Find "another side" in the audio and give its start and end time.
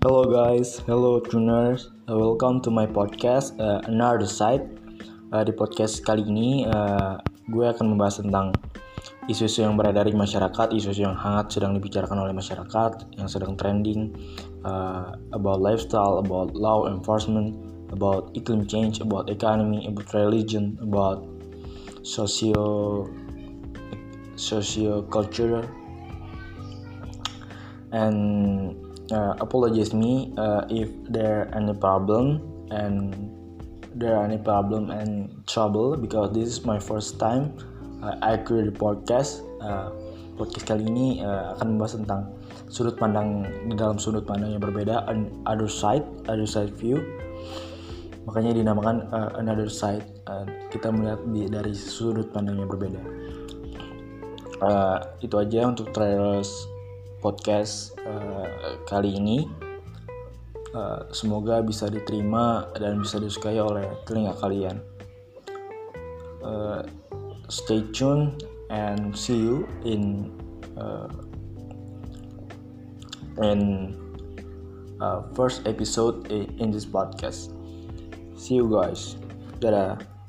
3.84-4.64, 49.36-50.06